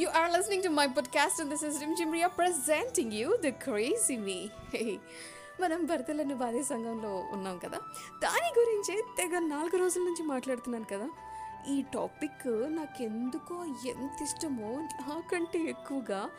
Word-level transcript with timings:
You 0.00 0.08
are 0.10 0.28
listening 0.32 0.62
to 0.62 0.70
my 0.70 0.88
podcast, 0.88 1.40
and 1.40 1.52
this 1.52 1.62
is 1.62 1.80
Rim 1.80 1.92
Jimria 1.96 2.28
presenting 2.38 3.10
you 3.12 3.28
the 3.42 3.52
crazy 3.66 4.16
me. 4.26 4.50
మనం 5.60 5.86
భర్తలను 5.86 6.34
బాధే 6.34 6.62
సంఘంలో 6.62 7.24
ఉన్నాం 7.32 7.58
కదా? 7.58 7.78
దాని 8.22 8.60
గురించే 8.60 9.04
తెగ 9.16 9.38
నాలుగు 9.38 9.76
రోజుల 9.76 10.02
నుంచి 10.02 10.22
మాట్లాడుతున్నాను 10.22 10.84
కదా? 10.84 11.08
ఈ 11.68 11.84
టాపిక్ 11.94 12.46
నాకెందుకో 12.46 13.64
ఎంత 13.64 14.22
ఇష్టమో 14.22 14.70
నాకంటే 14.80 15.58
ఎక్కువగా 15.58 16.30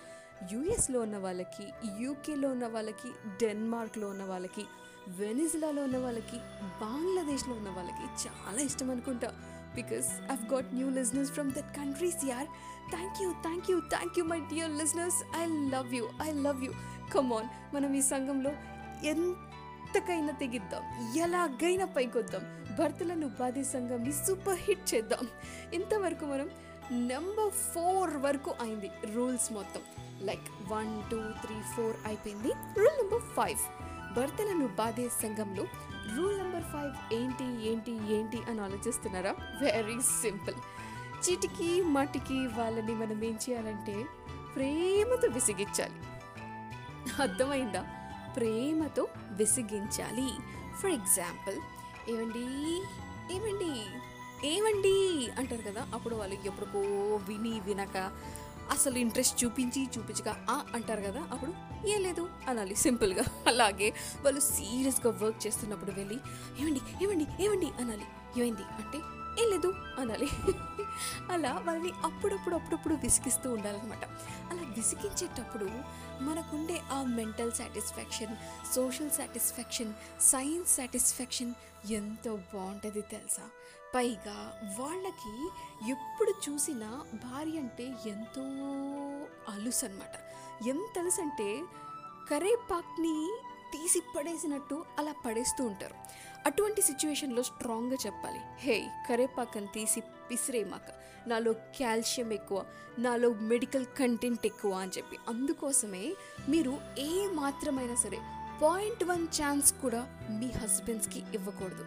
యూఎస్లో 0.52 1.02
ఉన్న 1.02 1.18
వాళ్ళకి 1.18 1.68
యూకేలో 2.00 2.50
ఉన్న 2.50 2.68
వాళ్ళకి 2.68 3.10
డెన్మార్క్లో 3.42 4.08
ఉన్న 4.08 4.24
వాళ్ళకి 4.24 4.66
వెనిజులాలో 5.08 5.84
ఉన్న 5.84 5.98
వాళ్ళకి 5.98 6.38
బంగ్లాదేశ్లో 6.82 7.54
ఉన్న 7.54 7.70
వాళ్ళకి 7.70 8.28
చాలా 8.28 8.62
ఇష్టం 8.62 8.92
అనుకుంటా. 8.92 9.55
Because 9.76 10.10
I've 10.32 10.46
got 10.54 10.70
new 10.74 10.88
listeners 10.90 11.32
from 11.32 11.52
that 11.52 11.72
countries 11.78 12.22
యార్ 12.26 12.48
thank 12.92 13.20
you 13.24 13.30
thank 13.46 13.70
you 13.72 13.78
thank 13.94 14.20
you 14.20 14.26
my 14.26 14.40
dear 14.54 14.74
listeners 14.82 15.20
I 15.42 15.46
love 15.76 15.96
you 15.96 16.06
I 16.24 16.30
love 16.48 16.64
you 16.66 16.72
come 17.14 17.34
on 17.34 17.50
మనం 17.76 17.94
ఈ 17.94 18.02
సంఘంలో 18.12 18.52
ఎంతకైనా 19.12 20.34
తెగిద్దాం 20.42 20.84
ఎలాగైనా 21.16 21.86
పైకొద్దాం. 21.86 22.44
భర్తలను 22.80 23.26
ఉపాధి 23.28 23.64
సంఘంని 23.64 24.12
సూపర్ 24.12 24.62
హిట్ 24.62 24.86
చేద్దాం. 24.94 25.26
ఇంతవరకు 25.74 26.26
మనం 26.26 26.50
నెంబర్ 27.08 27.54
ఫోర్ 27.74 28.14
వరకు 28.18 28.52
అయింది 28.62 28.92
రూల్స్ 29.16 29.54
మొత్తం. 29.54 29.82
Like 30.28 30.48
one 30.74 30.92
two 31.12 31.20
three 31.44 31.56
four 31.76 31.96
అయిపోయింది. 32.06 32.52
రూల్ 32.80 32.98
నెంబర్ 33.02 33.26
ఫైవ్ 33.38 33.64
భర్తలను 34.18 34.68
బాధే 34.68 35.08
సంఘంలో 35.22 35.64
రూల్ 36.18 36.38
నెంబర్ 36.38 36.64
ఫైవ్ 36.64 37.14
ఏంటి 37.14 37.68
ఏంటి 37.68 38.14
ఏంటి 38.14 38.38
అని 38.38 38.62
ఆలోచిస్తున్నారా? 38.62 39.36
వెరీ 39.62 40.02
సింపుల్ 40.02 40.56
చిటికి 41.30 41.82
మాటికి 41.82 42.48
వాళ్ళని 42.48 42.96
మనం 42.96 43.24
ఏం 43.24 43.40
చేయాలంటే 43.50 44.06
ప్రేమతో 44.56 45.28
విసిగించాలి. 45.28 45.94
అర్థమైందా? 47.22 47.86
ప్రేమతో 48.36 49.08
విసిగించాలి. 49.32 50.32
ఫర్ 50.80 50.92
ఎగ్జాంపుల్ 50.92 51.56
ఏమండి 52.12 52.84
ఏమండి 53.36 53.86
ఏమండి 54.48 55.30
అంటారు 55.38 55.62
కదా? 55.62 55.88
అప్పుడు 55.94 56.16
వాళ్ళు 56.16 56.36
ఎప్పుడుకో 56.36 56.80
విని 57.16 57.60
వినక 57.60 58.12
అసలు 58.72 58.98
ఇంట్రెస్ట్ 58.98 59.44
చూపించి 59.44 59.90
చూపించక 59.98 60.28
ఆ 60.50 60.66
అంటారు 60.76 61.02
కదా 61.02 61.20
అప్పుడు 61.32 61.54
ఏం 61.88 62.02
లేదు 62.02 62.30
అనాలి 62.48 62.76
సింపుల్గా. 62.76 63.24
అలాగే 63.48 63.94
వాళ్ళు 64.24 64.40
సీరియస్గా 64.40 65.18
వర్క్ 65.22 65.48
చేస్తున్నప్పుడు 65.48 65.92
వెళ్ళి 65.92 66.16
ఏమండి 66.60 66.82
ఏమండి 67.04 67.28
ఏమండి 67.46 67.66
అనాలి. 67.80 68.06
ఏమైంది? 68.40 68.62
అంటే 68.62 68.98
ఏం 69.44 69.50
లేదు 69.52 69.74
అనాలి. 70.00 70.28
అలా 71.32 71.62
వాళ్ళని 71.66 71.92
అప్పుడప్పుడు 72.04 72.56
అప్పుడప్పుడు 72.56 72.94
విసిగిస్తూ 72.94 73.54
ఉండాలన్నమాట. 73.54 74.04
విసిగించేటప్పుడు 74.76 75.66
మనకుండే 76.24 76.82
ఆ 76.92 77.04
mental 77.04 77.52
satisfaction 77.52 78.36
social 78.76 79.12
satisfaction 79.12 79.94
science 80.22 80.76
satisfaction 80.76 81.54
ఎంతో 81.92 82.36
బాగుంటుంది 82.36 83.02
తెలుసా? 83.02 83.46
పైగా 83.96 84.38
వాళ్ళకి 84.80 85.34
ఎప్పుడు 85.92 86.50
చూసినా 86.50 86.90
భార్య 87.14 87.60
అంటే 87.60 87.96
ఎంతో 88.06 88.44
అలుసు 89.52 89.86
అనమాట 89.86 90.16
ఎంత 90.68 91.00
అలుసు 91.00 91.22
అంటే 91.22 91.64
కరేపాక్ని 92.32 93.18
తీసి 93.74 94.02
పడేసినట్టు 94.18 94.86
అలా 95.00 95.14
పడేస్తూ 95.26 95.66
ఉంటారు. 95.66 95.96
అటువంటి 96.46 96.82
సిచ్యువేషన్లో 96.82 97.44
స్ట్రాంగ్గా 97.44 97.98
చెప్పాలి. 98.06 98.40
హే 98.58 98.88
కరేపాకని 99.10 99.68
తీసి 99.68 100.02
పిసిరేమాక 100.02 100.90
నాలో 101.28 101.54
కాల్షియం 101.54 102.34
ఎక్కువ 102.34 102.66
నాలో 103.00 103.30
మెడికల్ 103.30 103.86
కంటెంట్ 103.86 104.46
ఎక్కువ 104.46 104.72
అని 104.72 104.92
చెప్పి. 104.98 105.18
అందుకోసమే 105.30 106.14
మీరు 106.50 106.78
ఏ 107.00 107.28
మాత్రమైనా 107.34 107.96
సరే 107.96 108.18
పాయింట్ 108.62 109.04
వన్ 109.04 109.28
ఛాన్స్ 109.42 109.74
కూడా 109.74 110.28
మీ 110.30 110.48
హస్బెండ్స్కి 110.48 111.24
ఇవ్వకూడదు. 111.34 111.86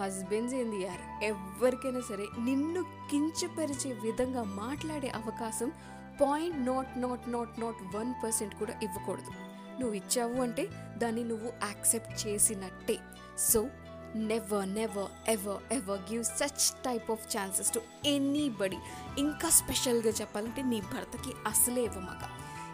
హస్బెండ్స్ 0.00 0.54
ఏంది 0.54 0.76
యార్? 0.76 1.24
ఎవరికైనా 1.24 2.00
సరే 2.00 2.26
నిన్ను 2.38 2.82
కించపరిచే 2.82 3.92
విధంగా 3.92 4.42
మాట్లాడే 4.42 5.08
అవకాశం 5.08 5.72
point 6.20 6.66
not 6.66 7.00
not 7.00 7.28
not 7.28 7.60
not 7.60 7.96
one 7.96 8.14
percent 8.24 8.54
కూడా 8.54 8.80
ఇవ్వకూడదు. 8.82 9.53
నువ్వు 9.80 9.94
ఇచ్చావు 9.94 10.42
అంటే 10.42 10.68
దాన్ని 10.98 11.24
నువ్వు 11.24 11.52
యాక్సెప్ట్ 11.62 12.26
చేసినట్టే. 12.26 12.98
So 13.38 13.68
never 14.16 14.68
never 14.74 15.30
ever 15.30 15.72
ever 15.72 16.00
give 16.12 16.24
such 16.24 16.64
type 16.84 17.10
of 17.10 17.36
chances 17.36 17.72
to 17.74 17.80
anybody 18.06 18.78
ఇంకా 19.18 19.48
స్పెషల్గా 19.50 20.10
చెప్పాలంటే 20.10 20.62
నీ 20.62 20.80
భర్తకి 20.80 21.32
అసలే 21.46 21.84
ఇవ్వమాక. 21.84 22.24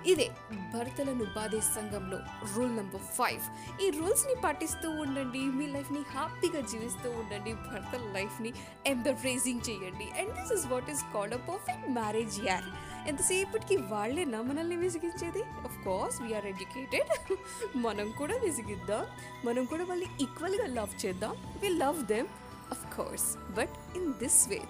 ఇదే 0.06 0.30
భర్తలను 0.74 1.24
బాధే 1.24 1.60
సంఘంలో 1.60 2.18
రూల్ 2.56 2.76
నెంబర్ 2.76 3.00
ఫైవ్ 3.00 3.42
ఈ 3.82 3.90
రూల్స్ని 3.90 4.34
పాటిస్తూ 4.44 4.90
ఉండండి 4.90 5.38
మీ 5.38 5.66
లైఫ్ని 5.66 5.98
హ్యాపీగా 5.98 6.60
జీవిస్తూ 6.60 7.10
ఉండండి 7.10 7.52
భర్త 7.52 7.96
లైఫ్ని 7.96 8.52
ఎంబరేజింగ్ 8.86 9.60
చేయండి. 9.70 10.04
And 10.04 10.34
this 10.34 10.52
is 10.52 10.66
what 10.72 10.90
is 10.90 11.04
called 11.14 11.34
a 11.34 11.38
perfect 11.38 11.90
marriage 11.90 12.46
యార్ 12.46 12.64
ఎంతసేపటికి 13.08 13.76
వాళ్ళేనా 13.76 14.42
మనల్ని 14.42 14.76
విసిగించేది? 14.76 15.42
Of 15.42 15.84
course 15.84 16.22
we are 16.22 16.46
educated 16.46 17.36
మనం 17.76 18.10
కూడా 18.10 18.36
విసిగిద్దాం. 18.36 19.06
మనం 19.44 19.64
కూడా 19.64 19.84
వాళ్ళని 19.84 20.22
ఈక్వల్గా 20.22 20.66
లవ్ 20.66 21.06
చేద్దాం. 21.06 21.58
We 21.62 21.68
love 21.68 22.04
them 22.04 22.26
of 22.70 22.96
course 22.96 23.52
but 23.52 23.96
in 23.96 24.12
this 24.12 24.48
way 24.48 24.60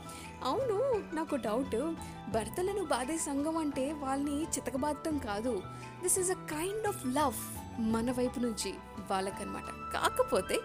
అవును 0.44 0.76
నాకు 1.14 1.36
డౌట్ 1.36 1.76
భర్తలను 2.28 2.84
బాధే 2.84 3.18
సంఘం 3.18 3.56
అంటే 3.56 3.92
వాళ్ళని 3.92 4.42
చితకబాదటం 4.42 5.18
కాదు. 5.18 5.62
This 6.02 6.18
is 6.18 6.30
a 6.30 6.34
kind 6.34 6.88
of 6.88 7.06
love 7.06 7.34
మన 7.78 8.10
వైపు 8.10 8.40
నుంచి 8.40 8.74
వాళ్ళకనమాట 9.10 9.64
కాకపోతే 9.92 10.58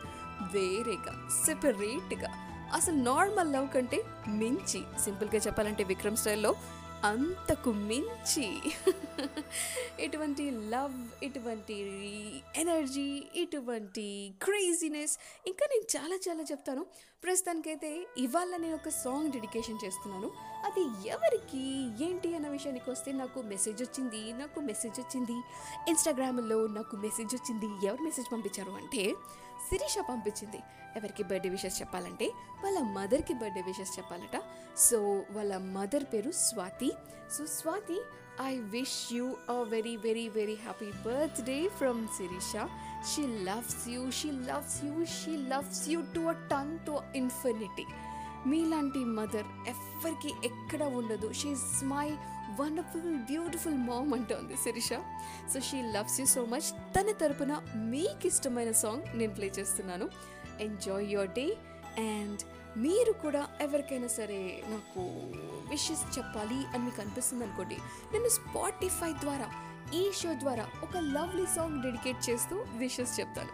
వేరేగా 0.53 1.29
సెపరేట్గా 1.45 2.29
అసలు 2.73 2.95
నార్మల్ 2.95 3.53
లవ్ 3.53 3.69
కంటే 3.69 4.03
మించి 4.27 4.83
సింపుల్గా 4.99 5.37
చెప్పాలంటే 5.37 5.83
విక్రమ్ 5.83 6.17
స్టైల్లో 6.17 6.55
అంతకు 7.05 7.71
మించి. 7.89 8.47
ఇటువంటి 10.03 10.43
లవ్ 10.51 11.23
ఇటువంటి 11.23 11.75
ఎనర్జీ 12.55 13.09
ఇటువంటి 13.35 14.05
క్రేజీనెస్ 14.43 15.15
ఇంకా 15.47 15.65
నేను 15.71 15.85
చాలా 15.95 16.17
చాలా 16.27 16.43
చెప్తాను. 16.51 16.85
ప్రస్తుతానికైతే 17.23 17.91
ఇవాళ 18.17 18.51
నేను 18.57 18.75
ఒక 18.75 18.89
సాంగ్ 18.89 19.31
డెడికేషన్ 19.31 19.79
చేస్తున్నాను. 19.85 20.29
అది 20.65 20.83
ఎవరికి 21.09 21.63
ఏంటి 22.05 22.29
అన్న 22.35 22.47
విషయానికి 22.47 22.89
వస్తే 22.91 23.11
నాకు 23.11 23.41
మెసేజ్ 23.41 23.83
వచ్చింది 23.83 24.21
నాకు 24.33 24.59
మెసేజ్ 24.59 24.99
వచ్చింది. 24.99 25.37
ఇన్స్టాగ్రామ్లో 25.87 26.67
నాకు 26.67 26.95
మెసేజ్ 26.95 27.35
వచ్చింది. 27.35 27.69
ఎవరు 27.87 28.03
మెసేజ్ 28.03 28.33
పంపించారు 28.33 28.71
అంటే 28.81 29.03
శిరీష 29.67 29.97
పంపించింది. 30.09 30.61
ఎవరికి 30.95 31.23
బర్త్డే 31.23 31.49
విషెస్ 31.49 31.81
చెప్పాలంటే 31.81 32.27
వాళ్ళ 32.63 32.79
మదర్కి 32.79 33.33
బర్త్డే 33.33 33.61
విషెస్ 33.61 33.97
చెప్పాలట. 33.99 34.37
సో 34.77 34.99
వాళ్ళ 35.31 35.57
మదర్ 35.57 36.03
పేరు 36.13 36.31
Swathi. 36.31 36.91
So 37.37 37.45
Swathi 37.45 37.99
I 38.41 38.57
wish 38.57 39.13
you 39.13 39.25
a 39.49 39.57
very 39.73 39.97
very 39.97 40.29
very 40.29 40.55
happy 40.55 40.89
birthday 41.05 41.67
from 41.67 42.07
Sirisha 42.17 42.53
she 43.11 43.23
loves 43.27 43.89
you 43.89 44.11
she 44.11 44.31
loves 44.31 44.77
you 44.85 45.05
she 45.05 45.33
loves 45.37 45.89
you 45.89 46.01
to 46.15 46.19
a 46.19 46.35
ton 46.47 46.79
to 46.87 46.99
infinity 47.15 47.85
మీలాంటి 48.51 48.99
mother 48.99 49.47
ఎవ్వరికి 49.67 50.31
ఎక్కడ 50.45 50.83
ఉండదు. 50.83 51.27
She is 51.33 51.83
my 51.83 52.07
wonderful 52.59 53.15
beautiful 53.29 53.77
mom 53.77 54.13
అంటోంది 54.13 54.55
Sirisha. 54.55 54.93
So 55.53 55.59
she 55.59 55.81
loves 55.81 56.19
you 56.19 56.25
so 56.25 56.45
much 56.45 56.67
తన 56.95 57.11
తరపున 57.21 57.53
మీకు 57.75 58.27
ఇష్టమైన 58.27 58.71
song 58.71 59.17
నేను 59.17 59.33
ప్లే 59.33 59.47
చేస్తున్నాను. 59.59 60.07
ఎంజాయ్ 60.61 61.11
యువర్ 61.11 61.27
డే 61.27 61.57
అండ్ 61.99 62.39
మీరు 62.77 63.11
కూడా 63.11 63.47
ఎవరికైనా 63.61 64.07
సరే 64.07 64.63
నాకు 64.67 65.01
విషెస్ 65.69 66.17
చెప్పాలి 66.17 66.55
అని 66.55 66.83
మీకు 66.83 67.01
అనిపిస్తుంది 67.01 67.43
అనుకోండి 67.43 67.75
నేను 68.13 68.29
స్పాటిఫై 68.29 69.11
ద్వారా 69.11 69.47
ఈ 69.93 70.11
షో 70.11 70.33
ద్వారా 70.33 70.67
ఒక 70.83 70.97
లవ్లీ 70.97 71.45
సాంగ్ 71.55 71.83
డెడికేట్ 71.83 72.29
చేస్తూ 72.29 72.65
విషెస్ 72.75 73.19
చెప్తాను. 73.19 73.49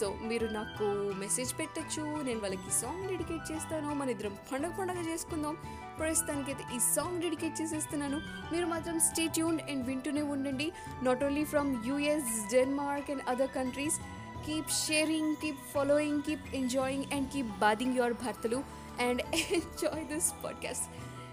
సో 0.00 0.14
మీరు 0.22 0.46
నాకు 0.46 0.84
మెసేజ్ 1.18 1.58
పెట్టచ్చు 1.58 2.22
నేను 2.22 2.40
వాళ్ళకి 2.40 2.70
సాంగ్ 2.70 3.08
డెడికేట్ 3.08 3.52
చేస్తాను 3.52 3.94
మన 3.94 4.08
ఇద్దరం 4.08 4.38
పండగ 4.52 4.70
పండగ 4.80 5.12
చేసుకుందాం. 5.12 5.56
ప్రస్తుతానికి 5.98 6.50
అయితే 6.50 6.76
ఈ 6.76 6.78
సాంగ్ 6.94 7.22
డెడికేట్ 7.22 7.62
చేసేస్తున్నాను. 7.62 8.16
మీరు 8.52 8.66
మాత్రం 8.66 9.00
స్టే 9.00 9.26
ట్యూన్ 9.28 9.60
అండ్ 9.60 9.86
వింటూనే 9.86 10.22
ఉండండి. 10.22 10.72
Not 11.02 11.24
only 11.24 11.44
from 11.44 11.86
US 11.86 12.52
Denmark 12.52 13.10
and 13.10 13.22
other 13.28 13.50
countries 13.50 14.00
keep 14.46 14.68
sharing, 14.68 15.36
keep 15.36 15.58
following, 15.74 16.22
keep 16.22 16.40
enjoying, 16.52 17.06
and 17.10 17.30
keep 17.30 17.46
bathing 17.60 17.94
your 17.94 18.12
Bhartalu 18.14 18.62
and 18.98 19.22
enjoy 19.32 20.06
this 20.08 20.32
podcast. 20.42 20.86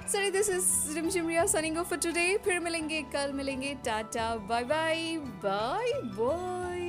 Sorry, 0.06 0.30
this 0.30 0.50
is 0.50 0.65
Rimjimria 0.95 1.48
signing 1.48 1.77
off 1.77 1.89
for 1.89 1.98
today. 1.98 2.38
Phir 2.48 2.60
milenge, 2.69 3.12
kal 3.12 3.38
milenge, 3.42 3.77
tata, 3.83 4.42
bye 4.48 4.63
bye, 4.63 5.19
bye 5.42 5.94
bye. 6.18 6.82